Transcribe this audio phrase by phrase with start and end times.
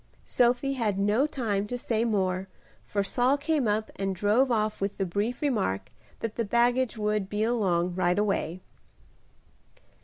[0.25, 2.47] Sophie had no time to say more,
[2.83, 7.29] for Saul came up and drove off with the brief remark that the baggage would
[7.29, 8.61] "be along right away."